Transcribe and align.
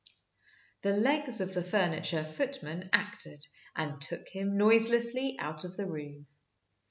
The 0.81 0.97
legs 0.97 1.41
of 1.41 1.53
the 1.53 1.61
furniture 1.61 2.23
footman 2.23 2.89
acted, 2.91 3.45
and 3.75 4.01
took 4.01 4.27
him 4.29 4.57
noiselessly 4.57 5.37
out 5.37 5.63
of 5.63 5.77
the 5.77 5.85
room. 5.85 6.25